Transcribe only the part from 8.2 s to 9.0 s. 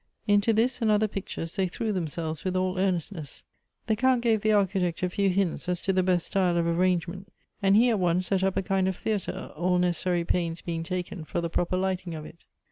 set up a kind of